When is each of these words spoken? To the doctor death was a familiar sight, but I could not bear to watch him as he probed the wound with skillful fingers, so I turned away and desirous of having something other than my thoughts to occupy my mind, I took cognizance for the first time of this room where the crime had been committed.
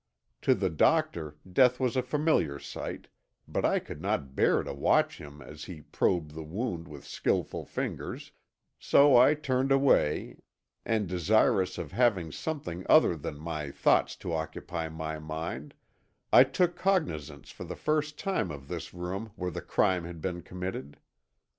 To 0.41 0.55
the 0.55 0.71
doctor 0.71 1.37
death 1.53 1.79
was 1.79 1.95
a 1.95 2.01
familiar 2.01 2.57
sight, 2.57 3.07
but 3.47 3.63
I 3.63 3.77
could 3.77 4.01
not 4.01 4.35
bear 4.35 4.63
to 4.63 4.73
watch 4.73 5.19
him 5.19 5.43
as 5.43 5.65
he 5.65 5.81
probed 5.81 6.31
the 6.31 6.41
wound 6.43 6.87
with 6.87 7.05
skillful 7.05 7.65
fingers, 7.65 8.31
so 8.79 9.15
I 9.15 9.35
turned 9.35 9.71
away 9.71 10.37
and 10.87 11.07
desirous 11.07 11.77
of 11.77 11.91
having 11.91 12.31
something 12.31 12.83
other 12.89 13.15
than 13.15 13.37
my 13.37 13.69
thoughts 13.69 14.15
to 14.25 14.33
occupy 14.33 14.89
my 14.89 15.19
mind, 15.19 15.75
I 16.33 16.45
took 16.45 16.75
cognizance 16.75 17.51
for 17.51 17.63
the 17.65 17.75
first 17.75 18.17
time 18.17 18.49
of 18.49 18.69
this 18.69 18.95
room 18.95 19.31
where 19.35 19.51
the 19.51 19.61
crime 19.61 20.05
had 20.05 20.19
been 20.19 20.41
committed. 20.41 20.97